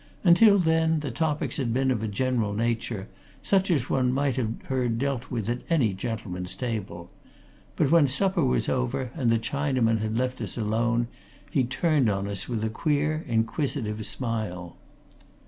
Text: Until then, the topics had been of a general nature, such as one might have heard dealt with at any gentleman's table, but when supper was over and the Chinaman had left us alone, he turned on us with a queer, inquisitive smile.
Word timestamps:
Until 0.23 0.57
then, 0.57 1.01
the 1.01 1.11
topics 1.11 1.57
had 1.57 1.75
been 1.75 1.91
of 1.91 2.01
a 2.01 2.07
general 2.07 2.53
nature, 2.55 3.07
such 3.43 3.69
as 3.69 3.87
one 3.87 4.11
might 4.11 4.35
have 4.35 4.59
heard 4.65 4.97
dealt 4.97 5.29
with 5.29 5.47
at 5.47 5.61
any 5.69 5.93
gentleman's 5.93 6.55
table, 6.55 7.11
but 7.75 7.91
when 7.91 8.07
supper 8.07 8.43
was 8.43 8.67
over 8.67 9.11
and 9.13 9.29
the 9.29 9.37
Chinaman 9.37 9.99
had 9.99 10.17
left 10.17 10.41
us 10.41 10.57
alone, 10.57 11.07
he 11.51 11.63
turned 11.63 12.09
on 12.09 12.27
us 12.27 12.49
with 12.49 12.63
a 12.63 12.69
queer, 12.71 13.23
inquisitive 13.27 14.03
smile. 14.07 14.75